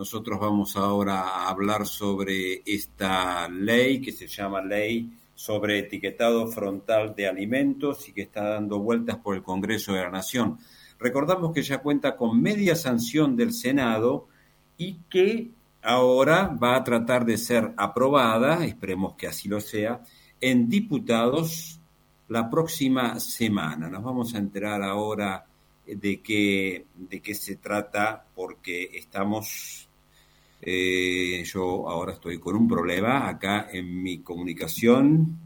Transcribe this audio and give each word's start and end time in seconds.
Nosotros 0.00 0.40
vamos 0.40 0.78
ahora 0.78 1.20
a 1.20 1.50
hablar 1.50 1.86
sobre 1.86 2.62
esta 2.64 3.46
ley 3.50 4.00
que 4.00 4.12
se 4.12 4.26
llama 4.26 4.62
Ley 4.62 5.12
sobre 5.34 5.78
Etiquetado 5.78 6.46
Frontal 6.46 7.14
de 7.14 7.28
Alimentos 7.28 8.08
y 8.08 8.14
que 8.14 8.22
está 8.22 8.48
dando 8.48 8.78
vueltas 8.78 9.18
por 9.18 9.36
el 9.36 9.42
Congreso 9.42 9.92
de 9.92 10.00
la 10.00 10.08
Nación. 10.08 10.56
Recordamos 10.98 11.52
que 11.52 11.62
ya 11.62 11.82
cuenta 11.82 12.16
con 12.16 12.40
media 12.40 12.76
sanción 12.76 13.36
del 13.36 13.52
Senado 13.52 14.26
y 14.78 15.00
que 15.10 15.50
ahora 15.82 16.46
va 16.46 16.76
a 16.76 16.84
tratar 16.84 17.26
de 17.26 17.36
ser 17.36 17.74
aprobada, 17.76 18.64
esperemos 18.64 19.16
que 19.16 19.26
así 19.26 19.50
lo 19.50 19.60
sea, 19.60 20.00
en 20.40 20.70
diputados 20.70 21.78
la 22.28 22.48
próxima 22.48 23.20
semana. 23.20 23.90
Nos 23.90 24.02
vamos 24.02 24.34
a 24.34 24.38
enterar 24.38 24.82
ahora 24.82 25.44
de 25.86 26.20
qué, 26.20 26.86
de 26.94 27.20
qué 27.20 27.34
se 27.34 27.56
trata 27.56 28.24
porque 28.34 28.90
estamos, 28.94 29.88
eh, 30.62 31.42
yo 31.44 31.88
ahora 31.88 32.12
estoy 32.12 32.38
con 32.38 32.56
un 32.56 32.68
problema 32.68 33.28
acá 33.28 33.68
en 33.72 34.02
mi 34.02 34.18
comunicación, 34.18 35.38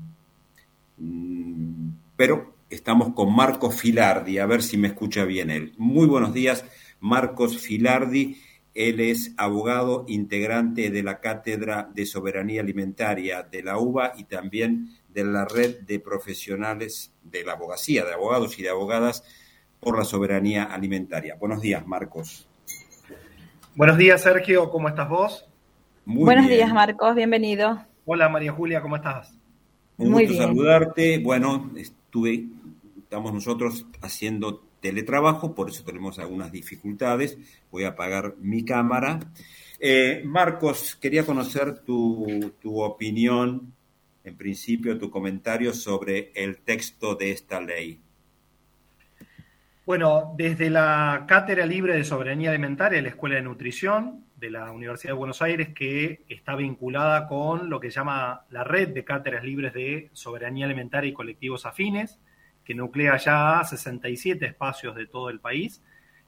mm, 0.98 1.88
pero 2.16 2.55
estamos 2.68 3.14
con 3.14 3.34
Marcos 3.34 3.80
Filardi, 3.80 4.38
a 4.38 4.46
ver 4.46 4.62
si 4.62 4.77
me 4.77 4.88
escucha 4.88 5.24
bien 5.24 5.50
él. 5.50 5.72
Muy 5.77 6.06
buenos 6.06 6.34
días, 6.34 6.64
Marcos 7.00 7.58
Filardi. 7.58 8.38
Él 8.74 8.98
es 8.98 9.32
abogado 9.36 10.05
integrante 10.08 10.91
de 10.91 11.02
la 11.05 11.20
Cátedra 11.20 11.88
de 11.94 12.06
Soberanía 12.06 12.60
Alimentaria 12.60 13.44
de 13.44 13.62
la 13.62 13.78
UBA 13.78 14.14
y 14.16 14.24
también 14.24 14.91
de 15.08 15.24
la 15.24 15.44
red 15.44 15.83
de 15.83 16.00
profesionales 16.00 17.12
de 17.22 17.44
la 17.44 17.52
abogacía, 17.52 18.05
de 18.05 18.14
abogados 18.14 18.58
y 18.58 18.62
de 18.62 18.70
abogadas 18.70 19.22
por 19.78 19.96
la 19.96 20.05
soberanía 20.05 20.64
alimentaria. 20.64 21.36
Buenos 21.36 21.60
días, 21.60 21.86
Marcos. 21.86 22.48
Buenos 23.77 23.98
días, 23.98 24.23
Sergio. 24.23 24.70
¿Cómo 24.70 24.88
estás 24.88 25.09
vos? 25.09 25.46
Muy 26.05 26.23
Buenos 26.23 26.48
días, 26.48 26.73
Marcos. 26.73 27.16
Bienvenido. 27.16 27.84
Hola, 28.05 28.28
María 28.28 28.53
Julia. 28.53 28.80
¿Cómo 28.80 28.94
estás? 28.94 29.36
Un 29.97 30.12
Muy 30.12 30.27
gusto 30.28 30.44
saludarte. 30.44 31.19
Bueno, 31.19 31.72
estuve, 31.77 32.47
estamos 32.97 33.34
nosotros 33.34 33.84
haciendo 34.00 34.62
teletrabajo, 34.78 35.56
por 35.56 35.70
eso 35.70 35.83
tenemos 35.83 36.20
algunas 36.20 36.52
dificultades. 36.52 37.36
Voy 37.72 37.83
a 37.83 37.89
apagar 37.89 38.36
mi 38.41 38.64
cámara. 38.64 39.19
Eh, 39.80 40.22
Marcos, 40.25 40.95
quería 40.95 41.27
conocer 41.27 41.80
tu, 41.80 42.52
tu 42.61 42.80
opinión, 42.80 43.72
en 44.22 44.36
principio, 44.36 44.98
tu 44.98 45.11
comentario 45.11 45.75
sobre 45.75 46.30
el 46.36 46.58
texto 46.58 47.17
de 47.17 47.33
esta 47.33 47.61
ley. 47.61 47.98
Bueno, 49.86 50.32
desde 50.38 50.70
la 50.70 51.27
Cátedra 51.28 51.66
Libre 51.66 51.94
de 51.94 52.04
Soberanía 52.04 52.48
Alimentaria 52.48 52.96
de 52.96 53.02
la 53.02 53.10
Escuela 53.10 53.34
de 53.34 53.42
Nutrición 53.42 54.24
de 54.34 54.50
la 54.50 54.72
Universidad 54.72 55.12
de 55.12 55.18
Buenos 55.18 55.42
Aires, 55.42 55.74
que 55.74 56.24
está 56.27 56.56
vinculada 56.56 57.28
con 57.28 57.68
lo 57.68 57.80
que 57.80 57.90
llama 57.90 58.46
la 58.48 58.64
Red 58.64 58.94
de 58.94 59.05
Cátedras 59.05 59.44
Libres 59.44 59.74
de 59.74 60.08
Soberanía 60.14 60.64
Alimentaria 60.64 61.10
y 61.10 61.12
Colectivos 61.12 61.66
Afines, 61.66 62.18
que 62.64 62.74
nuclea 62.74 63.18
ya 63.18 63.62
67 63.62 64.46
espacios 64.46 64.96
de 64.96 65.06
todo 65.06 65.28
el 65.28 65.40
país. 65.40 65.82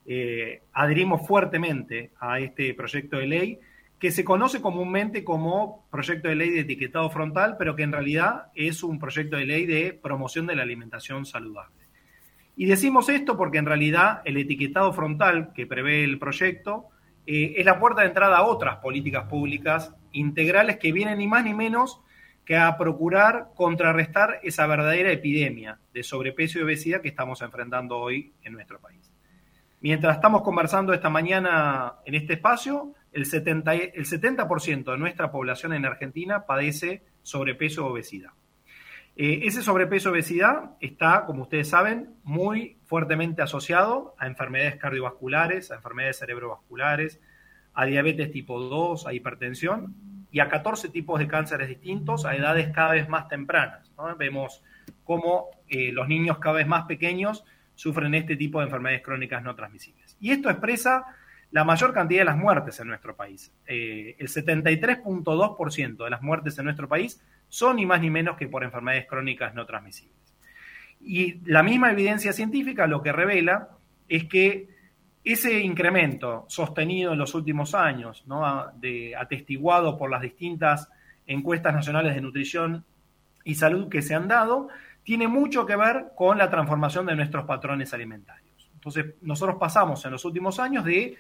Eh, 0.05 0.61
adherimos 0.75 1.27
fuertemente 1.27 2.11
a 2.21 2.39
este 2.41 2.75
proyecto 2.75 3.17
de 3.17 3.27
ley 3.27 3.59
que 3.99 4.11
se 4.11 4.23
conoce 4.23 4.61
comúnmente 4.61 5.25
como 5.25 5.89
proyecto 5.91 6.29
de 6.29 6.37
ley 6.37 6.51
de 6.51 6.61
etiquetado 6.61 7.09
frontal, 7.09 7.57
pero 7.59 7.75
que 7.75 7.85
en 7.85 7.93
realidad 7.93 8.49
es 8.55 8.83
un 8.83 8.99
proyecto 8.99 9.39
de 9.39 9.47
ley 9.47 9.65
de 9.65 9.95
promoción 9.95 10.47
de 10.47 10.57
la 10.57 10.63
alimentación 10.63 11.25
saludable. 11.25 11.86
Y 12.57 12.65
decimos 12.65 13.11
esto 13.11 13.37
porque 13.37 13.59
en 13.59 13.67
realidad 13.67 14.23
el 14.25 14.39
etiquetado 14.39 14.93
frontal 14.95 15.53
que 15.53 15.67
prevé 15.67 16.03
el 16.03 16.19
proyecto 16.19 16.87
eh, 17.27 17.55
es 17.59 17.67
la 17.67 17.79
puerta 17.79 18.01
de 18.01 18.09
entrada 18.09 18.39
a 18.39 18.47
otras 18.47 18.77
políticas 18.79 19.29
públicas 19.29 19.95
integrales 20.13 20.79
que 20.79 20.91
vienen 20.91 21.19
ni 21.19 21.27
más 21.27 21.45
ni 21.45 21.53
menos 21.53 22.01
que 22.47 22.57
a 22.57 22.79
procurar 22.79 23.49
contrarrestar 23.55 24.41
esa 24.43 24.67
verdadera 24.67 25.13
epidemia 25.13 25.81
de 25.93 26.03
sobrepeso 26.03 26.59
y 26.59 26.63
obesidad 26.63 27.03
que 27.03 27.09
estamos 27.09 27.43
enfrentando 27.43 27.99
hoy 27.99 28.33
en 28.43 28.55
nuestro 28.55 28.81
país. 28.81 29.13
Mientras 29.81 30.17
estamos 30.17 30.43
conversando 30.43 30.95
esta 30.95 31.11
mañana 31.11 31.97
en 32.07 32.15
este 32.15 32.35
espacio, 32.35 32.95
el 33.13 33.27
70%, 33.27 33.93
el 33.95 34.07
70 34.07 34.93
de 34.93 34.99
nuestra 34.99 35.31
población 35.31 35.75
en 35.75 35.85
Argentina 35.85 36.47
padece 36.47 37.03
sobrepeso 37.23 37.85
o 37.85 37.93
obesidad. 37.93 38.31
Eh, 39.19 39.41
ese 39.45 39.63
sobrepeso 39.63 40.11
obesidad 40.11 40.73
está, 40.79 41.25
como 41.25 41.45
ustedes 41.45 41.71
saben, 41.71 42.11
muy 42.23 42.77
fuertemente 42.85 43.41
asociado 43.41 44.15
a 44.19 44.27
enfermedades 44.27 44.77
cardiovasculares, 44.77 45.71
a 45.71 45.77
enfermedades 45.77 46.19
cerebrovasculares, 46.19 47.19
a 47.73 47.87
diabetes 47.87 48.31
tipo 48.31 48.61
2, 48.61 49.07
a 49.07 49.15
hipertensión 49.15 49.95
y 50.31 50.41
a 50.41 50.49
14 50.49 50.91
tipos 50.91 51.19
de 51.19 51.29
cánceres 51.29 51.69
distintos 51.69 52.27
a 52.27 52.37
edades 52.37 52.69
cada 52.75 52.93
vez 52.93 53.09
más 53.09 53.27
tempranas. 53.29 53.91
Vemos 54.19 54.63
cómo 55.05 55.47
eh, 55.69 55.93
los 55.93 56.09
niños 56.09 56.39
cada 56.39 56.57
vez 56.57 56.67
más 56.67 56.85
pequeños 56.85 57.43
sufren 57.75 58.15
este 58.15 58.37
tipo 58.37 58.59
de 58.59 58.67
enfermedades 58.67 59.03
crónicas 59.03 59.43
no 59.43 59.55
transmisibles. 59.55 60.17
Y 60.21 60.31
esto 60.31 60.51
expresa 60.51 61.05
la 61.57 61.65
mayor 61.65 61.95
cantidad 61.95 62.21
de 62.21 62.27
las 62.27 62.37
muertes 62.37 62.79
en 62.81 62.89
nuestro 62.89 63.17
país. 63.17 63.51
Eh, 63.67 64.15
el 64.19 64.29
73.2% 64.29 66.05
de 66.05 66.11
las 66.11 66.21
muertes 66.21 66.59
en 66.59 66.67
nuestro 66.67 66.87
país 66.87 67.19
son 67.49 67.77
ni 67.77 67.87
más 67.87 68.03
ni 68.03 68.11
menos 68.11 68.37
que 68.37 68.47
por 68.47 68.63
enfermedades 68.63 69.07
crónicas 69.07 69.55
no 69.55 69.65
transmisibles. 69.65 70.35
Y 71.01 71.41
la 71.51 71.63
misma 71.63 71.91
evidencia 71.91 72.35
científica 72.35 72.87
lo 72.87 73.03
que 73.03 73.11
revela 73.11 73.71
es 74.07 74.25
que 74.25 74.69
ese 75.25 75.61
incremento 75.61 76.45
sostenido 76.47 77.15
en 77.15 77.19
los 77.21 77.35
últimos 77.35 77.75
años, 77.75 78.25
¿no? 78.27 78.71
de, 78.75 79.17
atestiguado 79.17 79.97
por 79.97 80.11
las 80.11 80.21
distintas 80.21 80.91
encuestas 81.27 81.73
nacionales 81.73 82.15
de 82.15 82.21
nutrición 82.21 82.85
y 83.45 83.55
salud 83.55 83.89
que 83.89 84.03
se 84.03 84.15
han 84.15 84.29
dado, 84.29 84.69
tiene 85.03 85.27
mucho 85.27 85.65
que 85.65 85.77
ver 85.77 86.09
con 86.15 86.37
la 86.37 86.51
transformación 86.51 87.07
de 87.07 87.17
nuestros 87.17 87.47
patrones 87.47 87.95
alimentarios. 87.95 88.71
Entonces, 88.75 89.15
nosotros 89.23 89.57
pasamos 89.59 90.05
en 90.05 90.11
los 90.11 90.23
últimos 90.27 90.61
años 90.61 90.85
de 90.85 91.17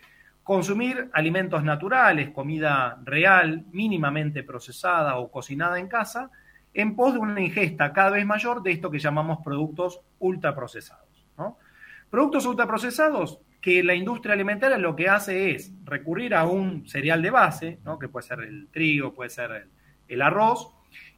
consumir 0.47 1.11
alimentos 1.13 1.65
naturales, 1.65 2.31
comida 2.31 3.01
real, 3.03 3.65
mínimamente 3.73 4.45
procesada 4.45 5.17
o 5.17 5.29
cocinada 5.29 5.81
en 5.81 5.89
casa, 5.89 6.31
en 6.73 6.95
pos 6.95 7.15
de 7.15 7.19
una 7.19 7.41
ingesta 7.41 7.93
cada 7.93 8.11
vez 8.11 8.25
mayor 8.25 8.63
de 8.63 8.71
esto 8.71 8.89
que 8.89 9.01
llamamos 9.01 9.39
productos 9.43 10.03
ultraprocesados. 10.21 11.27
¿no? 11.37 11.59
Productos 12.09 12.47
ultraprocesados 12.47 13.41
que 13.61 13.83
la 13.83 13.97
industria 13.97 14.35
alimentaria 14.35 14.79
lo 14.79 14.95
que 14.95 15.09
hace 15.09 15.51
es 15.51 15.73
recurrir 15.83 16.33
a 16.33 16.47
un 16.47 16.87
cereal 16.87 17.23
de 17.23 17.31
base, 17.31 17.81
¿no? 17.85 17.99
que 17.99 18.09
puede 18.09 18.29
ser 18.29 18.39
el 18.43 18.69
trigo, 18.69 19.13
puede 19.13 19.31
ser 19.31 19.69
el, 20.07 20.23
arroz, 20.23 20.73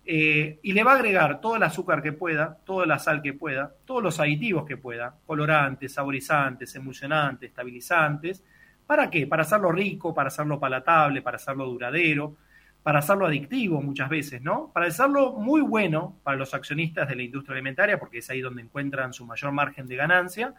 eh, 0.06 0.58
y 0.62 0.72
le 0.72 0.84
va 0.84 0.92
a 0.92 0.96
agregar 0.96 1.42
todo 1.42 1.56
el 1.56 1.62
azúcar 1.64 2.02
que 2.02 2.14
pueda, 2.14 2.60
toda 2.64 2.86
la 2.86 2.98
sal 2.98 3.20
que 3.20 3.34
pueda, 3.34 3.74
todos 3.84 4.02
los 4.02 4.20
aditivos 4.20 4.64
que 4.64 4.78
pueda, 4.78 5.16
colorantes, 5.26 5.92
saborizantes, 5.92 6.74
emulsionantes, 6.76 7.50
estabilizantes, 7.50 8.42
¿Para 8.88 9.10
qué? 9.10 9.26
Para 9.26 9.42
hacerlo 9.42 9.70
rico, 9.70 10.14
para 10.14 10.28
hacerlo 10.28 10.58
palatable, 10.58 11.20
para 11.20 11.36
hacerlo 11.36 11.66
duradero, 11.66 12.36
para 12.82 13.00
hacerlo 13.00 13.26
adictivo 13.26 13.82
muchas 13.82 14.08
veces, 14.08 14.40
¿no? 14.40 14.72
Para 14.72 14.86
hacerlo 14.86 15.34
muy 15.34 15.60
bueno 15.60 16.16
para 16.22 16.38
los 16.38 16.54
accionistas 16.54 17.06
de 17.06 17.16
la 17.16 17.22
industria 17.22 17.52
alimentaria, 17.52 17.98
porque 17.98 18.18
es 18.18 18.30
ahí 18.30 18.40
donde 18.40 18.62
encuentran 18.62 19.12
su 19.12 19.26
mayor 19.26 19.52
margen 19.52 19.86
de 19.86 19.94
ganancia, 19.94 20.54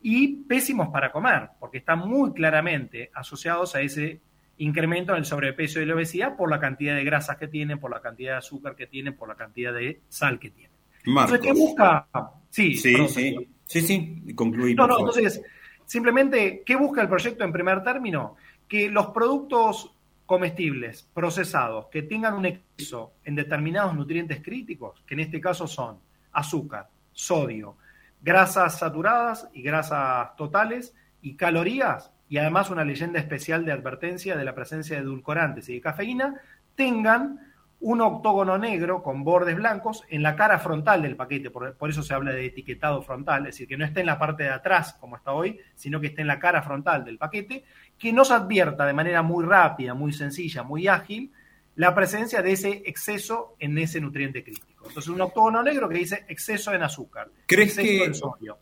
y 0.00 0.44
pésimos 0.44 0.90
para 0.90 1.10
comer, 1.10 1.48
porque 1.58 1.78
están 1.78 1.98
muy 1.98 2.32
claramente 2.32 3.10
asociados 3.12 3.74
a 3.74 3.80
ese 3.80 4.20
incremento 4.58 5.10
en 5.10 5.18
el 5.18 5.24
sobrepeso 5.24 5.80
y 5.80 5.86
la 5.86 5.94
obesidad 5.94 6.36
por 6.36 6.48
la 6.48 6.60
cantidad 6.60 6.94
de 6.94 7.02
grasas 7.02 7.38
que 7.38 7.48
tienen, 7.48 7.80
por 7.80 7.90
la 7.90 8.00
cantidad 8.00 8.34
de 8.34 8.38
azúcar 8.38 8.76
que 8.76 8.86
tienen, 8.86 9.16
por 9.16 9.28
la 9.28 9.34
cantidad 9.34 9.74
de 9.74 10.02
sal 10.08 10.38
que 10.38 10.50
tienen. 10.50 10.70
Entonces, 11.04 11.40
¿qué 11.40 11.52
busca? 11.52 12.06
Sí, 12.50 12.76
sí, 12.76 13.08
sí, 13.08 13.48
sí, 13.64 13.80
sí, 13.80 14.34
concluí. 14.36 14.76
No, 14.76 14.86
no, 14.86 15.00
entonces, 15.00 15.42
Simplemente, 15.86 16.62
¿qué 16.64 16.76
busca 16.76 17.02
el 17.02 17.08
proyecto 17.08 17.44
en 17.44 17.52
primer 17.52 17.82
término? 17.82 18.36
Que 18.68 18.88
los 18.88 19.08
productos 19.08 19.94
comestibles, 20.26 21.08
procesados, 21.12 21.86
que 21.86 22.02
tengan 22.02 22.34
un 22.34 22.46
exceso 22.46 23.12
en 23.24 23.34
determinados 23.34 23.94
nutrientes 23.94 24.42
críticos, 24.42 25.02
que 25.06 25.14
en 25.14 25.20
este 25.20 25.40
caso 25.40 25.66
son 25.66 25.98
azúcar, 26.32 26.88
sodio, 27.12 27.76
grasas 28.22 28.78
saturadas 28.78 29.48
y 29.52 29.62
grasas 29.62 30.34
totales 30.36 30.94
y 31.20 31.36
calorías, 31.36 32.10
y 32.28 32.38
además 32.38 32.70
una 32.70 32.84
leyenda 32.84 33.20
especial 33.20 33.64
de 33.64 33.72
advertencia 33.72 34.36
de 34.36 34.44
la 34.44 34.54
presencia 34.54 34.96
de 34.96 35.02
edulcorantes 35.02 35.68
y 35.68 35.74
de 35.74 35.80
cafeína, 35.80 36.40
tengan 36.74 37.53
un 37.80 38.00
octógono 38.00 38.56
negro 38.56 39.02
con 39.02 39.24
bordes 39.24 39.56
blancos 39.56 40.04
en 40.08 40.22
la 40.22 40.36
cara 40.36 40.58
frontal 40.58 41.02
del 41.02 41.16
paquete, 41.16 41.50
por, 41.50 41.76
eso 41.88 42.02
se 42.02 42.14
habla 42.14 42.32
de 42.32 42.46
etiquetado 42.46 43.02
frontal, 43.02 43.46
es 43.46 43.54
decir, 43.54 43.68
que 43.68 43.76
no 43.76 43.84
esté 43.84 44.00
en 44.00 44.06
la 44.06 44.18
parte 44.18 44.44
de 44.44 44.50
atrás 44.50 44.94
como 44.94 45.16
está 45.16 45.32
hoy, 45.32 45.60
sino 45.74 46.00
que 46.00 46.08
esté 46.08 46.22
en 46.22 46.28
la 46.28 46.38
cara 46.38 46.62
frontal 46.62 47.04
del 47.04 47.18
paquete, 47.18 47.64
que 47.98 48.12
nos 48.12 48.30
advierta 48.30 48.86
de 48.86 48.92
manera 48.92 49.22
muy 49.22 49.44
rápida, 49.44 49.94
muy 49.94 50.12
sencilla, 50.12 50.62
muy 50.62 50.88
ágil, 50.88 51.32
la 51.76 51.94
presencia 51.94 52.40
de 52.40 52.52
ese 52.52 52.82
exceso 52.86 53.56
en 53.58 53.76
ese 53.78 54.00
nutriente 54.00 54.44
crítico. 54.44 54.86
Entonces, 54.86 55.08
un 55.08 55.20
octógono 55.20 55.62
negro 55.62 55.88
que 55.88 55.98
dice 55.98 56.24
exceso 56.28 56.72
en 56.72 56.82
azúcar, 56.82 57.30
¿Crees 57.46 57.76
exceso 57.76 58.04
en 58.04 58.14
sodio. 58.14 58.58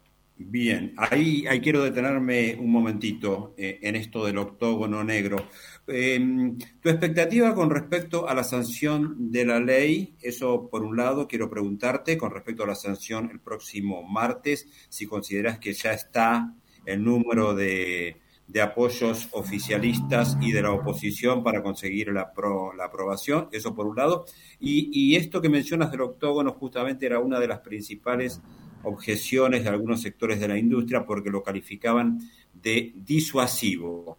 Bien, 0.49 0.95
ahí, 0.97 1.47
ahí, 1.47 1.61
quiero 1.61 1.83
detenerme 1.83 2.57
un 2.59 2.71
momentito 2.71 3.55
eh, 3.57 3.79
en 3.83 3.97
esto 3.97 4.25
del 4.25 4.39
octógono 4.39 5.03
negro, 5.05 5.49
Em, 5.89 6.59
tu 6.81 6.89
expectativa 6.91 7.55
con 7.57 7.69
respecto 7.69 8.29
a 8.29 8.35
la 8.35 8.45
sanción 8.45 9.33
de 9.33 9.45
la 9.45 9.59
ley, 9.59 10.15
eso 10.23 10.69
por 10.71 10.85
un 10.85 10.97
lado 10.97 11.27
quiero 11.27 11.51
preguntarte 11.51 12.17
con 12.17 12.31
respecto 12.31 12.63
a 12.63 12.69
la 12.69 12.77
sanción 12.77 13.31
el 13.33 13.41
próximo 13.41 14.05
martes, 14.05 14.69
si 14.89 15.07
consideras 15.07 15.59
que 15.59 15.73
ya 15.73 15.93
está 15.93 16.55
el 16.87 17.03
número 17.03 17.55
de, 17.55 18.21
apoyos 18.63 19.29
oficialistas 19.33 20.37
y 20.41 20.53
de 20.53 20.63
la 20.63 20.73
oposición 20.73 21.43
para 21.43 21.63
conseguir 21.63 22.13
la, 22.13 22.33
la 22.77 22.85
aprobación, 22.85 23.49
eso 23.51 23.75
por 23.75 23.87
un 23.87 23.97
lado. 23.97 24.25
Y, 24.61 24.89
y, 24.93 25.17
esto 25.17 25.41
que 25.41 25.49
mencionas 25.49 25.91
del 25.91 26.03
octógono 26.03 26.53
justamente 26.53 27.07
era 27.07 27.19
una 27.19 27.41
de 27.41 27.49
las 27.49 27.61
principales 27.61 28.41
objeciones 28.85 29.65
de 29.65 29.71
algunos 29.71 30.03
sectores 30.03 30.41
de 30.41 30.49
la 30.49 30.59
industria 30.59 31.05
porque 31.05 31.31
lo 31.31 31.43
calificaban 31.43 32.19
de 32.53 32.93
disuasivo. 32.95 34.19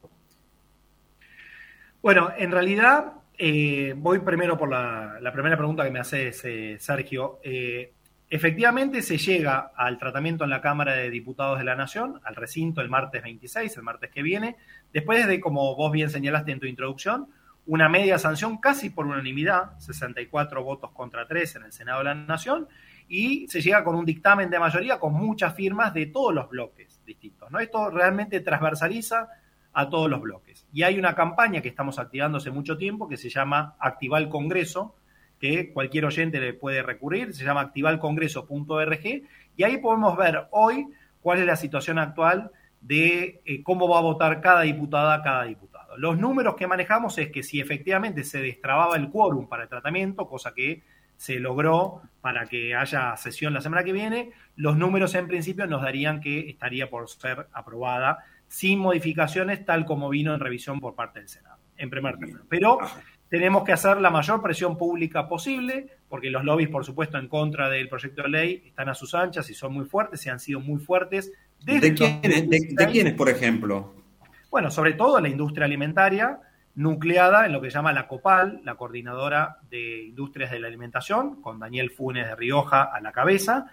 Bueno, 2.02 2.32
en 2.38 2.52
realidad 2.52 3.14
eh, 3.38 3.94
voy 3.98 4.20
primero 4.20 4.58
por 4.58 4.70
la, 4.70 5.32
primera 5.34 5.58
pregunta 5.58 5.84
que 5.84 5.92
me 5.92 6.00
hace 6.00 6.32
eh, 6.44 6.78
Sergio. 6.80 7.40
Eh, 7.44 7.94
efectivamente 8.30 9.02
se 9.02 9.18
llega 9.18 9.72
al 9.76 9.98
tratamiento 9.98 10.44
en 10.44 10.50
la 10.50 10.62
Cámara 10.62 10.94
de 10.94 11.10
Diputados 11.10 11.60
de 11.60 11.66
la 11.66 11.76
Nación, 11.76 12.20
al 12.24 12.36
recinto 12.36 12.82
el 12.82 12.90
martes 12.90 13.24
26, 13.24 13.78
el 13.78 13.84
martes 13.84 14.12
que 14.12 14.22
viene, 14.22 14.58
después 14.92 15.28
de, 15.28 15.40
como 15.40 15.76
vos 15.76 15.92
bien 15.92 16.10
señalaste 16.10 16.52
en 16.52 16.60
tu 16.60 16.68
introducción, 16.68 17.28
una 17.66 17.88
media 17.90 18.20
sanción 18.20 18.58
casi 18.58 18.90
por 18.90 19.06
unanimidad, 19.06 19.78
64 19.80 20.64
votos 20.64 20.92
contra 20.92 21.28
3 21.28 21.56
en 21.56 21.64
el 21.64 21.72
Senado 21.72 22.00
de 22.00 22.06
la 22.06 22.16
Nación, 22.16 22.68
y 23.08 23.48
se 23.48 23.62
llega 23.62 23.84
con 23.84 23.96
un 23.96 24.06
dictamen 24.06 24.50
de 24.50 24.60
mayoría 24.60 25.00
con 25.00 25.14
muchas 25.14 25.54
firmas 25.54 25.94
de 25.94 26.08
todos 26.08 26.34
los 26.34 26.50
bloques 26.50 27.02
distintos. 27.06 27.52
¿no? 27.52 27.60
Esto 27.60 27.90
realmente 27.90 28.40
transversaliza 28.40 29.30
a 29.74 29.90
todos 29.90 30.10
los 30.10 30.22
bloques. 30.22 30.68
Y 30.72 30.84
hay 30.84 31.00
una 31.00 31.16
campaña 31.16 31.62
que 31.62 31.70
estamos 31.70 32.00
activando 32.00 32.38
hace 32.38 32.52
mucho 32.52 32.78
tiempo 32.78 33.08
que 33.08 33.18
se 33.18 33.30
llama 33.30 33.76
Activar 33.80 34.22
el 34.22 34.30
Congreso, 34.30 34.96
que 35.40 35.74
cualquier 35.74 36.06
oyente 36.06 36.40
le 36.40 36.54
puede 36.54 36.84
recurrir, 36.84 37.34
se 37.34 37.44
llama 37.44 37.62
activalcongreso.org, 37.62 39.24
y 39.56 39.64
ahí 39.64 39.78
podemos 39.78 40.16
ver 40.16 40.48
hoy 40.52 40.88
cuál 41.22 41.40
es 41.40 41.46
la 41.46 41.56
situación 41.56 42.00
actual 42.00 42.52
de 42.82 43.42
eh, 43.46 43.64
cómo 43.64 43.88
va 43.88 44.00
a 44.00 44.02
votar 44.02 44.42
cada 44.42 44.62
diputada, 44.62 45.22
cada 45.22 45.44
diputado. 45.44 45.98
Los 45.98 46.18
números 46.18 46.56
que 46.56 46.68
manejamos 46.68 47.18
es 47.18 47.32
que 47.32 47.44
si 47.44 47.60
efectivamente 47.60 48.24
se 48.24 48.42
destrababa 48.42 48.96
el 48.96 49.10
quórum 49.10 49.48
para 49.48 49.64
el 49.64 49.70
tratamiento, 49.70 50.28
cosa 50.28 50.54
que 50.54 50.84
se 51.24 51.40
logró 51.40 52.02
para 52.20 52.48
que 52.48 52.76
haya 52.76 53.16
sesión 53.16 53.54
la 53.54 53.62
semana 53.62 53.86
que 53.86 53.94
viene, 53.94 54.32
los 54.58 54.76
números 54.76 55.16
en 55.16 55.26
principio 55.26 55.66
nos 55.68 55.82
darían 55.82 56.20
que 56.20 56.50
estaría 56.50 56.90
por 56.90 57.08
ser 57.08 57.48
aprobada 57.54 58.26
sin 58.50 58.80
modificaciones, 58.80 59.64
tal 59.64 59.86
como 59.86 60.10
vino 60.10 60.34
en 60.34 60.42
revisión 60.42 60.82
por 60.82 60.96
parte 60.96 61.20
del 61.20 61.30
Senado, 61.30 61.60
en 61.78 61.90
primer 61.90 62.18
término. 62.18 62.42
Pero 62.50 62.78
tenemos 63.30 63.64
que 63.64 63.72
hacer 63.72 64.02
la 64.02 64.10
mayor 64.10 64.42
presión 64.42 64.78
pública 64.78 65.30
posible, 65.30 65.88
porque 66.10 66.30
los 66.30 66.44
lobbies, 66.44 66.68
por 66.68 66.84
supuesto, 66.84 67.18
en 67.18 67.30
contra 67.30 67.70
del 67.70 67.88
proyecto 67.88 68.24
de 68.24 68.30
ley 68.30 68.64
están 68.66 68.90
a 68.90 68.94
sus 68.94 69.16
anchas 69.16 69.50
y 69.50 69.54
son 69.54 69.74
muy 69.74 69.86
fuertes 69.86 70.26
y 70.26 70.30
han 70.30 70.42
sido 70.42 70.60
muy 70.60 70.82
fuertes. 70.82 71.32
¿De, 71.64 71.94
quiénes, 71.94 72.50
de, 72.50 72.88
quiénes, 72.92 73.14
por 73.14 73.30
ejemplo? 73.30 73.96
Bueno, 74.52 74.70
sobre 74.70 74.92
todo 74.92 75.22
la 75.22 75.30
industria 75.30 75.68
alimentaria, 75.68 76.38
nucleada 76.76 77.46
en 77.46 77.52
lo 77.52 77.62
que 77.62 77.70
se 77.70 77.76
llama 77.76 77.94
la 77.94 78.08
COPAL, 78.08 78.62
la 78.64 78.76
Coordinadora 78.76 79.58
de 79.70 80.06
Industrias 80.06 80.52
de 80.52 80.60
la 80.60 80.68
Alimentación, 80.68 81.42
con 81.42 81.60
Daniel 81.60 81.92
Funes 81.92 82.28
de 82.28 82.36
Rioja 82.36 82.84
a 82.84 83.00
la 83.00 83.12
cabeza, 83.12 83.68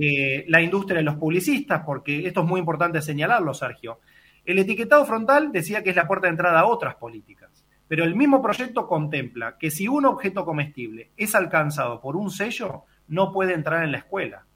eh, 0.00 0.44
la 0.48 0.62
industria 0.62 0.98
de 0.98 1.04
los 1.04 1.16
publicistas, 1.16 1.82
porque 1.84 2.26
esto 2.26 2.40
es 2.40 2.46
muy 2.46 2.60
importante 2.60 3.02
señalarlo, 3.02 3.52
Sergio. 3.52 4.00
El 4.44 4.58
etiquetado 4.58 5.04
frontal 5.04 5.52
decía 5.52 5.82
que 5.82 5.90
es 5.90 5.96
la 5.96 6.06
puerta 6.06 6.26
de 6.26 6.32
entrada 6.32 6.60
a 6.60 6.66
otras 6.66 6.94
políticas, 6.94 7.64
pero 7.86 8.04
el 8.04 8.14
mismo 8.14 8.40
proyecto 8.40 8.86
contempla 8.86 9.58
que 9.58 9.70
si 9.70 9.86
un 9.86 10.06
objeto 10.06 10.44
comestible 10.44 11.10
es 11.16 11.34
alcanzado 11.34 12.00
por 12.00 12.16
un 12.16 12.30
sello, 12.30 12.84
no 13.08 13.32
puede 13.32 13.52
entrar 13.52 13.84
en 13.84 13.92
la 13.92 13.98
escuela, 13.98 14.46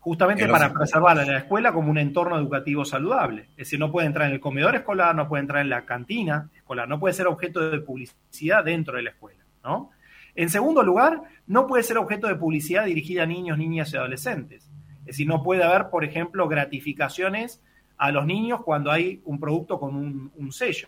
justamente 0.00 0.46
para 0.48 0.72
preservar 0.72 1.18
a 1.18 1.24
la 1.24 1.38
escuela 1.38 1.72
como 1.72 1.90
un 1.90 1.98
entorno 1.98 2.38
educativo 2.38 2.84
saludable. 2.84 3.42
Es 3.52 3.56
decir, 3.56 3.78
no 3.78 3.90
puede 3.90 4.06
entrar 4.06 4.28
en 4.28 4.34
el 4.34 4.40
comedor 4.40 4.74
escolar, 4.76 5.14
no 5.14 5.28
puede 5.28 5.42
entrar 5.42 5.62
en 5.62 5.70
la 5.70 5.84
cantina 5.84 6.50
escolar, 6.54 6.88
no 6.88 6.98
puede 7.00 7.14
ser 7.14 7.26
objeto 7.26 7.70
de 7.70 7.80
publicidad 7.80 8.64
dentro 8.64 8.96
de 8.96 9.02
la 9.02 9.10
escuela, 9.10 9.44
¿no? 9.64 9.90
En 10.34 10.50
segundo 10.50 10.84
lugar, 10.84 11.22
no 11.48 11.66
puede 11.66 11.82
ser 11.82 11.98
objeto 11.98 12.28
de 12.28 12.36
publicidad 12.36 12.84
dirigida 12.84 13.24
a 13.24 13.26
niños, 13.26 13.58
niñas 13.58 13.92
y 13.92 13.96
adolescentes. 13.96 14.70
Es 15.00 15.06
decir, 15.06 15.26
no 15.26 15.42
puede 15.42 15.64
haber, 15.64 15.90
por 15.90 16.04
ejemplo, 16.04 16.46
gratificaciones 16.46 17.60
a 17.96 18.12
los 18.12 18.24
niños 18.24 18.62
cuando 18.62 18.92
hay 18.92 19.20
un 19.24 19.40
producto 19.40 19.80
con 19.80 19.96
un, 19.96 20.52
sello. 20.52 20.86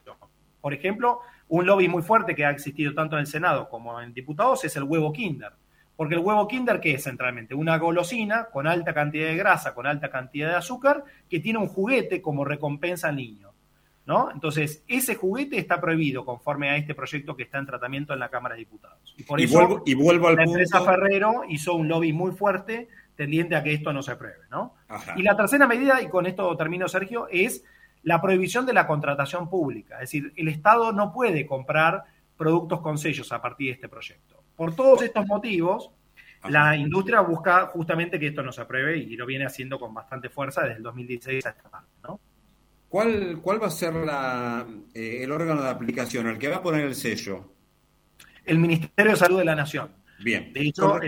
Por 0.60 0.72
ejemplo, 0.72 1.20
un 1.48 1.66
lobby 1.66 1.88
muy 1.88 2.02
fuerte 2.02 2.34
que 2.34 2.44
ha 2.44 2.50
existido 2.50 2.94
tanto 2.94 3.16
en 3.16 3.20
el 3.20 3.26
Senado 3.26 3.68
como 3.68 4.00
en 4.00 4.14
diputados 4.14 4.64
es 4.64 4.76
el 4.76 4.84
huevo 4.84 5.12
Kinder. 5.12 5.52
Porque 6.00 6.14
el 6.14 6.22
huevo 6.22 6.48
Kinder, 6.48 6.80
¿qué 6.80 6.94
es 6.94 7.04
centralmente? 7.04 7.54
Una 7.54 7.76
golosina 7.76 8.46
con 8.46 8.66
alta 8.66 8.94
cantidad 8.94 9.26
de 9.26 9.36
grasa, 9.36 9.74
con 9.74 9.86
alta 9.86 10.08
cantidad 10.08 10.48
de 10.48 10.54
azúcar, 10.54 11.04
que 11.28 11.40
tiene 11.40 11.58
un 11.58 11.68
juguete 11.68 12.22
como 12.22 12.42
recompensa 12.42 13.08
al 13.10 13.16
niño. 13.16 13.52
¿no? 14.06 14.30
Entonces, 14.32 14.82
ese 14.88 15.14
juguete 15.14 15.58
está 15.58 15.78
prohibido 15.78 16.24
conforme 16.24 16.70
a 16.70 16.78
este 16.78 16.94
proyecto 16.94 17.36
que 17.36 17.42
está 17.42 17.58
en 17.58 17.66
tratamiento 17.66 18.14
en 18.14 18.18
la 18.20 18.30
Cámara 18.30 18.54
de 18.54 18.60
Diputados. 18.60 19.14
Y 19.18 19.24
por 19.24 19.42
eso 19.42 19.82
y 19.84 19.92
vuelvo 19.92 20.28
al 20.28 20.36
la 20.36 20.44
empresa 20.44 20.80
Ferrero 20.80 21.42
hizo 21.50 21.74
un 21.74 21.86
lobby 21.86 22.14
muy 22.14 22.32
fuerte 22.32 22.88
tendiente 23.14 23.54
a 23.54 23.62
que 23.62 23.74
esto 23.74 23.92
no 23.92 24.02
se 24.02 24.12
apruebe, 24.12 24.46
¿no? 24.50 24.76
Y 25.16 25.22
la 25.22 25.36
tercera 25.36 25.66
medida, 25.66 26.00
y 26.00 26.08
con 26.08 26.24
esto 26.24 26.56
termino, 26.56 26.88
Sergio, 26.88 27.28
es 27.30 27.62
la 28.04 28.22
prohibición 28.22 28.64
de 28.64 28.72
la 28.72 28.86
contratación 28.86 29.50
pública. 29.50 29.96
Es 29.96 30.12
decir, 30.12 30.32
el 30.34 30.48
Estado 30.48 30.92
no 30.92 31.12
puede 31.12 31.44
comprar 31.44 32.04
productos 32.38 32.80
con 32.80 32.96
sellos 32.96 33.30
a 33.32 33.42
partir 33.42 33.66
de 33.66 33.72
este 33.74 33.90
proyecto. 33.90 34.39
Por 34.60 34.76
todos 34.76 35.00
estos 35.00 35.26
motivos, 35.26 35.90
la 36.50 36.76
industria 36.76 37.22
busca 37.22 37.68
justamente 37.68 38.20
que 38.20 38.26
esto 38.26 38.42
no 38.42 38.52
se 38.52 38.60
apruebe 38.60 38.98
y 38.98 39.16
lo 39.16 39.24
viene 39.24 39.46
haciendo 39.46 39.80
con 39.80 39.94
bastante 39.94 40.28
fuerza 40.28 40.60
desde 40.60 40.76
el 40.76 40.82
2016 40.82 41.46
hasta 41.46 41.86
¿no? 42.02 42.20
¿Cuál, 42.86 43.38
¿Cuál 43.40 43.62
va 43.62 43.68
a 43.68 43.70
ser 43.70 43.94
la, 43.94 44.66
eh, 44.92 45.20
el 45.22 45.32
órgano 45.32 45.62
de 45.62 45.70
aplicación, 45.70 46.26
el 46.26 46.36
que 46.36 46.48
va 46.48 46.56
a 46.56 46.62
poner 46.62 46.84
el 46.84 46.94
sello? 46.94 47.54
El 48.44 48.58
Ministerio 48.58 49.12
de 49.12 49.16
Salud 49.16 49.38
de 49.38 49.46
la 49.46 49.54
Nación. 49.54 49.92
Bien, 50.22 50.52
con 50.76 51.00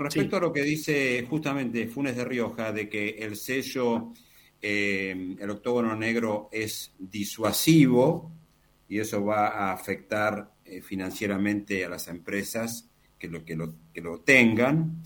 respecto, 0.00 0.36
a 0.38 0.40
lo 0.40 0.50
que 0.50 0.62
dice 0.62 1.26
justamente 1.28 1.86
Funes 1.86 2.16
de 2.16 2.24
Rioja, 2.24 2.72
de 2.72 2.88
que 2.88 3.10
el 3.10 3.36
sello, 3.36 4.14
eh, 4.62 5.36
el 5.38 5.50
octógono 5.50 5.94
negro 5.94 6.48
es 6.50 6.94
disuasivo 6.98 8.32
y 8.88 9.00
eso 9.00 9.22
va 9.22 9.48
a 9.48 9.72
afectar 9.72 10.50
eh, 10.70 10.82
financieramente 10.82 11.84
a 11.84 11.88
las 11.88 12.08
empresas 12.08 12.88
que 13.18 13.28
lo, 13.28 13.44
que 13.44 13.56
lo, 13.56 13.74
que 13.92 14.00
lo 14.00 14.20
tengan. 14.20 15.02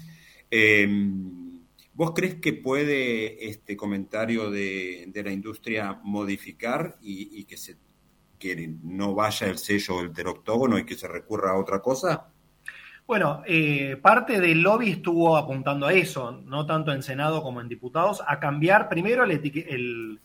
Em, 0.50 1.44
¿Vos 1.94 2.12
crees 2.12 2.36
que 2.36 2.52
puede 2.52 3.48
este 3.48 3.76
comentario 3.76 4.50
de, 4.50 5.10
la 5.14 5.32
industria 5.32 6.00
modificar 6.02 6.98
y, 7.00 7.44
que, 7.44 7.56
se, 7.56 7.76
que 8.38 8.74
no 8.82 9.14
vaya 9.14 9.46
el 9.46 9.58
sello 9.58 10.08
del 10.08 10.26
octógono 10.26 10.76
y 10.78 10.84
que 10.84 10.96
se 10.96 11.06
recurra 11.06 11.52
a 11.52 11.58
otra 11.58 11.80
cosa? 11.80 12.32
Bueno, 13.06 13.42
eh, 13.46 13.96
parte 14.00 14.40
del 14.40 14.62
lobby 14.62 14.90
estuvo 14.90 15.36
apuntando 15.36 15.86
a 15.86 15.92
eso, 15.92 16.32
no 16.46 16.64
tanto 16.64 16.90
en 16.90 17.02
Senado 17.02 17.42
como 17.42 17.60
en 17.60 17.68
diputados, 17.68 18.22
a 18.26 18.40
cambiar 18.40 18.88
primero 18.88 19.24
el, 19.24 20.20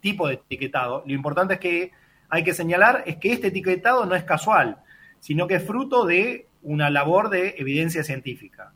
tipo 0.00 0.28
de 0.28 0.34
etiquetado. 0.34 1.02
Lo 1.06 1.14
importante 1.14 1.54
es 1.54 1.60
que 1.60 1.92
hay 2.34 2.44
que 2.44 2.54
señalar 2.54 3.04
es 3.06 3.16
que 3.16 3.32
este 3.32 3.48
etiquetado 3.48 4.06
no 4.06 4.14
es 4.14 4.24
casual, 4.24 4.78
sino 5.20 5.46
que 5.46 5.56
es 5.56 5.66
fruto 5.66 6.04
de 6.04 6.48
una 6.62 6.90
labor 6.90 7.30
de 7.30 7.54
evidencia 7.58 8.02
científica 8.02 8.72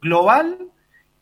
global 0.00 0.58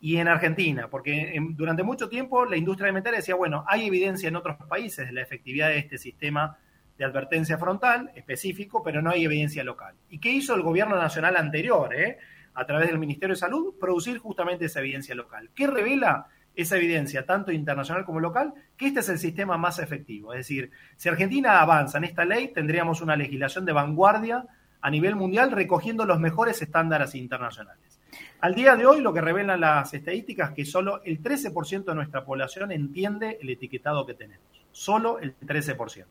y 0.01 0.19
en 0.19 0.29
Argentina, 0.29 0.89
porque 0.89 1.37
durante 1.51 1.83
mucho 1.83 2.09
tiempo 2.09 2.45
la 2.45 2.57
industria 2.57 2.87
alimentaria 2.87 3.19
decía, 3.19 3.35
bueno, 3.35 3.65
hay 3.67 3.87
evidencia 3.87 4.29
en 4.29 4.37
otros 4.37 4.57
países 4.69 5.07
de 5.07 5.13
la 5.13 5.23
efectividad 5.23 5.69
de 5.69 5.79
este 5.79 5.99
sistema 5.99 6.57
de 6.97 7.05
advertencia 7.05 7.59
frontal 7.59 8.13
específico, 8.15 8.83
pero 8.83 9.03
no 9.03 9.11
hay 9.11 9.25
evidencia 9.25 9.65
local. 9.65 9.95
¿Y 10.09 10.19
qué 10.19 10.31
hizo 10.31 10.55
el 10.55 10.63
gobierno 10.63 10.97
nacional 10.97 11.37
anterior, 11.37 11.95
eh? 11.95 12.19
a 12.55 12.67
través 12.67 12.89
del 12.89 12.99
Ministerio 12.99 13.35
de 13.35 13.41
Salud? 13.41 13.75
Producir 13.81 14.19
justamente 14.19 14.67
esa 14.67 14.81
evidencia 14.81 15.15
local. 15.15 15.51
¿Qué 15.55 15.67
revela 15.67 16.27
esa 16.59 16.77
evidencia, 16.77 17.25
tanto 17.25 17.53
internacional 17.53 18.05
como 18.05 18.19
local? 18.19 18.53
Que 18.77 18.89
este 18.89 19.01
es 19.01 19.09
el 19.09 19.19
sistema 19.19 19.57
más 19.57 19.79
efectivo. 19.79 20.33
Es 20.33 20.41
decir, 20.41 20.73
si 20.97 21.09
Argentina 21.09 21.61
avanza 21.61 21.99
en 21.99 22.05
esta 22.05 22.25
ley, 22.25 22.49
tendríamos 22.49 23.01
una 23.01 23.15
legislación 23.15 23.65
de 23.65 23.73
vanguardia 23.73 24.45
a 24.81 24.91
nivel 24.91 25.15
mundial 25.15 25.53
recogiendo 25.53 26.05
los 26.05 26.19
mejores 26.19 26.61
estándares 26.61 27.15
internacionales. 27.15 28.01
Al 28.41 28.57
día 28.57 28.75
de 28.75 28.87
hoy, 28.87 29.01
lo 29.01 29.13
que 29.13 29.21
revelan 29.21 29.61
las 29.61 29.95
estadísticas 29.95 30.51
es 30.51 30.57
que 30.57 30.65
solo 30.65 31.01
el 31.05 31.23
13% 31.23 31.85
de 31.85 31.95
nuestra 31.95 32.25
población 32.25 32.73
entiende 32.73 33.39
el 33.41 33.51
etiquetado 33.51 34.05
que 34.05 34.15
tenemos. 34.15 34.47
Solo 34.73 35.21
el 35.21 35.39
13%. 35.39 36.07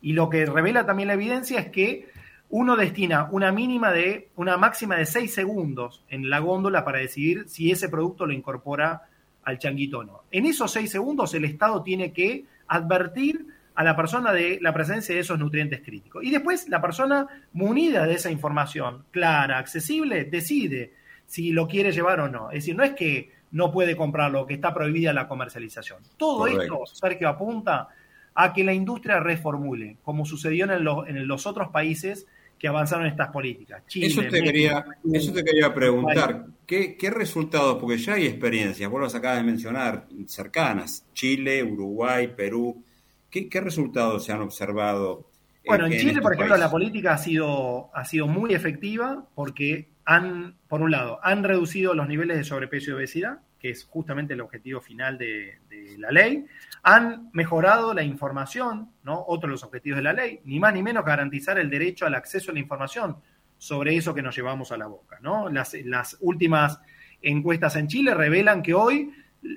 Y 0.00 0.14
lo 0.14 0.30
que 0.30 0.46
revela 0.46 0.86
también 0.86 1.08
la 1.08 1.14
evidencia 1.14 1.60
es 1.60 1.70
que 1.70 2.08
uno 2.48 2.76
destina 2.76 3.28
una 3.30 3.52
mínima 3.52 3.92
de, 3.92 4.30
una 4.36 4.56
máxima 4.56 4.96
de 4.96 5.04
6 5.04 5.32
segundos 5.32 6.02
en 6.08 6.30
la 6.30 6.38
góndola 6.38 6.84
para 6.84 6.98
decidir 6.98 7.48
si 7.48 7.70
ese 7.70 7.90
producto 7.90 8.26
lo 8.26 8.32
incorpora 8.32 9.02
al 9.44 9.58
changuito 9.58 9.98
o 9.98 10.04
no. 10.04 10.22
En 10.30 10.46
esos 10.46 10.70
6 10.72 10.90
segundos 10.90 11.34
el 11.34 11.44
Estado 11.44 11.82
tiene 11.82 12.12
que 12.12 12.44
advertir 12.68 13.46
a 13.74 13.84
la 13.84 13.96
persona 13.96 14.32
de 14.32 14.58
la 14.60 14.72
presencia 14.72 15.14
de 15.14 15.20
esos 15.20 15.38
nutrientes 15.38 15.80
críticos. 15.82 16.24
Y 16.24 16.30
después 16.30 16.68
la 16.68 16.80
persona 16.80 17.26
munida 17.52 18.06
de 18.06 18.14
esa 18.14 18.30
información 18.30 19.04
clara, 19.10 19.58
accesible, 19.58 20.24
decide 20.24 20.92
si 21.26 21.52
lo 21.52 21.66
quiere 21.66 21.92
llevar 21.92 22.20
o 22.20 22.28
no. 22.28 22.50
Es 22.50 22.56
decir, 22.56 22.76
no 22.76 22.84
es 22.84 22.92
que 22.92 23.32
no 23.52 23.70
puede 23.70 23.96
comprarlo, 23.96 24.46
que 24.46 24.54
está 24.54 24.74
prohibida 24.74 25.12
la 25.12 25.28
comercialización. 25.28 26.00
Todo 26.16 26.46
esto, 26.46 26.84
Sergio, 26.86 27.28
apunta 27.28 27.88
a 28.34 28.52
que 28.52 28.64
la 28.64 28.72
industria 28.72 29.20
reformule, 29.20 29.98
como 30.02 30.24
sucedió 30.24 30.64
en, 30.64 31.16
en 31.16 31.28
los 31.28 31.46
otros 31.46 31.68
países 31.68 32.26
que 32.62 32.68
avanzaron 32.68 33.06
estas 33.06 33.28
políticas. 33.30 33.82
eso, 33.92 34.22
te 34.22 34.40
quería, 34.40 34.84
eso 35.12 35.32
te 35.32 35.42
quería 35.42 35.74
preguntar, 35.74 36.46
¿qué, 36.64 36.96
resultados? 37.12 37.78
Porque 37.80 37.98
ya 37.98 38.14
hay 38.14 38.26
experiencias, 38.26 38.88
vos 38.88 39.02
las 39.02 39.16
acabas 39.16 39.38
de 39.38 39.42
mencionar, 39.42 40.06
cercanas, 40.26 41.04
Chile, 41.12 41.64
Uruguay, 41.64 42.32
Perú, 42.36 42.80
¿qué, 43.28 43.60
resultados 43.60 44.24
se 44.24 44.30
han 44.30 44.42
observado? 44.42 45.28
Bueno, 45.66 45.86
en, 45.86 45.98
Chile, 45.98 46.22
por 46.22 46.34
ejemplo, 46.34 46.56
la 46.56 46.70
política 46.70 47.14
ha 47.14 47.18
sido, 47.18 47.90
ha 47.96 48.04
sido 48.04 48.28
muy 48.28 48.54
efectiva 48.54 49.26
porque 49.34 49.88
han, 50.04 50.54
por 50.68 50.82
un 50.82 50.92
lado, 50.92 51.18
han 51.20 51.42
reducido 51.42 51.94
los 51.94 52.06
niveles 52.06 52.36
de 52.36 52.44
sobrepeso 52.44 52.92
y 52.92 52.94
obesidad, 52.94 53.40
que 53.62 53.70
es 53.70 53.84
justamente 53.84 54.34
el 54.34 54.40
objetivo 54.40 54.80
final 54.80 55.16
de, 55.16 55.60
la 55.98 56.10
ley, 56.10 56.44
han 56.82 57.30
mejorado 57.32 57.94
la 57.94 58.02
información, 58.02 58.90
¿no? 59.04 59.24
Otro 59.28 59.46
de 59.46 59.52
los 59.52 59.62
objetivos 59.62 59.98
de 59.98 60.02
la 60.02 60.12
ley, 60.12 60.40
ni 60.44 60.58
más 60.58 60.74
ni 60.74 60.82
menos 60.82 61.04
garantizar 61.04 61.60
el 61.60 61.70
derecho 61.70 62.04
al 62.04 62.16
acceso 62.16 62.50
a 62.50 62.54
la 62.54 62.60
información 62.60 63.18
sobre 63.56 63.96
eso 63.96 64.12
que 64.12 64.22
nos 64.22 64.34
llevamos 64.34 64.72
a 64.72 64.76
la 64.76 64.88
boca, 64.88 65.20
¿no? 65.22 65.48
Las, 65.48 65.74
las 65.84 66.16
últimas 66.20 66.80
encuestas 67.22 67.76
en 67.76 67.86
Chile 67.86 68.14
revelan 68.14 68.64
que 68.64 68.74
hoy 68.74 69.12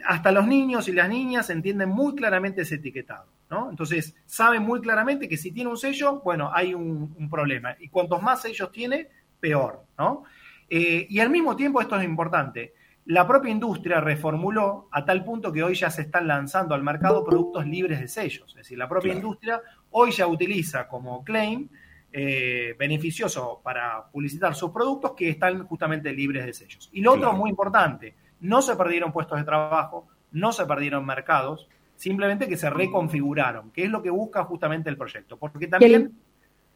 hasta 0.05 0.31
los 0.31 0.45
niños 0.45 0.87
y 0.87 0.91
las 0.91 1.09
niñas 1.09 1.49
entienden 1.49 1.89
muy 1.89 2.13
claramente 2.13 2.61
ese 2.61 2.75
etiquetado, 2.75 3.25
¿no? 3.49 3.71
Entonces, 3.71 4.15
saben 4.27 4.61
muy 4.61 4.81
claramente 4.81 5.27
que 5.27 5.37
si 5.37 5.51
tiene 5.51 5.71
un 5.71 5.77
sello, 5.77 6.21
bueno, 6.21 6.51
hay 6.53 6.75
un, 6.75 7.27
problema. 7.27 7.75
Y 7.79 7.89
cuantos 7.89 8.21
más 8.21 8.43
sellos 8.43 8.71
tiene, 8.71 9.09
peor, 9.39 9.83
¿no? 9.97 10.25
Eh, 10.69 11.07
y 11.09 11.19
al 11.19 11.31
mismo 11.31 11.55
tiempo, 11.55 11.81
esto 11.81 11.97
es 11.97 12.05
importante, 12.05 12.73
la 13.05 13.27
propia 13.27 13.51
industria 13.51 14.01
reformuló 14.01 14.87
a 14.91 15.05
tal 15.05 15.23
punto 15.23 15.51
que 15.51 15.63
hoy 15.63 15.75
ya 15.75 15.91
se 15.91 16.01
están 16.03 16.27
lanzando 16.27 16.73
al 16.73 16.83
mercado 16.83 17.23
productos 17.23 17.67
libres 17.67 17.99
de 17.99 18.07
sellos. 18.07 18.49
Es 18.49 18.55
decir, 18.55 18.77
la 18.77 18.89
propia 18.89 19.13
industria 19.13 19.61
hoy 19.91 20.11
ya 20.11 20.25
utiliza 20.25 20.87
como 20.87 21.23
claim 21.23 21.69
eh, 22.11 22.75
beneficioso 22.79 23.61
para 23.63 24.05
publicitar 24.11 24.55
sus 24.55 24.71
productos 24.71 25.13
que 25.15 25.29
están 25.29 25.67
justamente 25.67 26.11
libres 26.13 26.45
de 26.45 26.53
sellos. 26.53 26.89
Y 26.93 27.01
lo 27.01 27.13
otro 27.13 27.33
muy 27.33 27.51
importante, 27.51 28.15
no 28.39 28.61
se 28.61 28.75
perdieron 28.75 29.11
puestos 29.11 29.37
de 29.37 29.43
trabajo, 29.43 30.07
no 30.31 30.51
se 30.51 30.65
perdieron 30.65 31.05
mercados, 31.05 31.67
simplemente 31.95 32.47
que 32.47 32.57
se 32.57 32.69
reconfiguraron, 32.69 33.71
que 33.71 33.83
es 33.83 33.91
lo 33.91 34.01
que 34.01 34.09
busca 34.09 34.43
justamente 34.45 34.89
el 34.89 34.97
proyecto. 34.97 35.37
Porque 35.37 35.67
también 35.67 36.13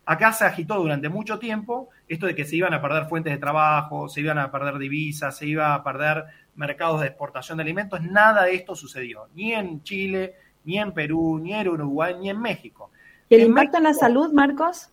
Acá 0.05 0.33
se 0.33 0.45
agitó 0.45 0.75
durante 0.75 1.07
mucho 1.09 1.37
tiempo 1.37 1.89
esto 2.07 2.25
de 2.25 2.35
que 2.35 2.45
se 2.45 2.55
iban 2.55 2.73
a 2.73 2.81
perder 2.81 3.05
fuentes 3.05 3.31
de 3.31 3.37
trabajo, 3.37 4.09
se 4.09 4.21
iban 4.21 4.39
a 4.39 4.51
perder 4.51 4.77
divisas, 4.79 5.37
se 5.37 5.45
iba 5.45 5.73
a 5.73 5.83
perder 5.83 6.25
mercados 6.55 7.01
de 7.01 7.07
exportación 7.07 7.57
de 7.57 7.63
alimentos. 7.63 8.01
Nada 8.01 8.43
de 8.43 8.55
esto 8.55 8.75
sucedió, 8.75 9.27
ni 9.35 9.53
en 9.53 9.83
Chile, 9.83 10.35
ni 10.65 10.79
en 10.79 10.93
Perú, 10.93 11.39
ni 11.39 11.53
en 11.53 11.67
Uruguay, 11.67 12.15
ni 12.19 12.29
en 12.29 12.41
México. 12.41 12.91
¿Y 13.29 13.35
el 13.35 13.41
impacto 13.41 13.77
en 13.77 13.83
la 13.83 13.93
salud, 13.93 14.33
Marcos? 14.33 14.89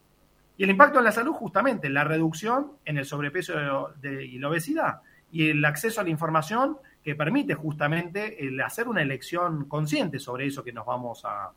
Y 0.58 0.64
el 0.64 0.70
impacto 0.70 0.98
en 0.98 1.04
la 1.04 1.12
salud, 1.12 1.32
justamente, 1.32 1.88
la 1.88 2.04
reducción 2.04 2.72
en 2.84 2.98
el 2.98 3.04
sobrepeso 3.04 3.54
y 4.02 4.38
la 4.38 4.48
obesidad 4.48 5.00
y 5.32 5.50
el 5.50 5.64
acceso 5.64 6.00
a 6.00 6.04
la 6.04 6.10
información 6.10 6.78
que 7.02 7.14
permite 7.14 7.54
justamente 7.54 8.46
el 8.46 8.60
hacer 8.60 8.88
una 8.88 9.02
elección 9.02 9.66
consciente 9.66 10.18
sobre 10.18 10.46
eso 10.46 10.64
que 10.64 10.72
nos 10.72 10.86
vamos 10.86 11.24
a, 11.24 11.50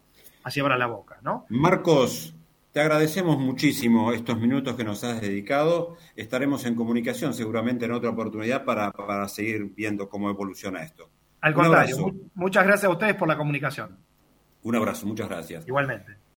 a 0.43 0.49
llevar 0.49 0.73
a 0.73 0.77
la 0.77 0.87
boca, 0.87 1.19
¿no? 1.21 1.45
Marcos, 1.49 2.35
te 2.71 2.81
agradecemos 2.81 3.37
muchísimo 3.39 4.13
estos 4.13 4.39
minutos 4.39 4.75
que 4.75 4.83
nos 4.83 5.03
has 5.03 5.21
dedicado. 5.21 5.97
Estaremos 6.15 6.65
en 6.65 6.75
comunicación 6.75 7.33
seguramente 7.33 7.85
en 7.85 7.91
otra 7.91 8.11
oportunidad 8.11 8.63
para, 8.63 9.27
seguir 9.27 9.73
viendo 9.75 10.07
cómo 10.07 10.29
evoluciona 10.29 10.83
esto. 10.83 11.09
Al 11.41 11.53
contrario, 11.53 12.13
muchas 12.35 12.65
gracias 12.65 12.85
a 12.85 12.93
ustedes 12.93 13.15
por 13.15 13.27
la 13.27 13.37
comunicación. 13.37 13.97
Un 14.61 14.75
abrazo, 14.75 15.07
muchas 15.07 15.29
gracias. 15.29 15.67
Igualmente. 15.67 16.17